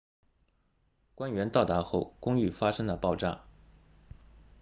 [1.13, 3.45] 官员到达后公寓发生了爆炸